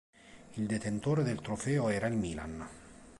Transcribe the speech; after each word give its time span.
Il 0.53 0.65
detentore 0.65 1.21
del 1.21 1.41
trofeo 1.41 1.87
era 1.89 2.07
il 2.07 2.15
Milan. 2.15 2.67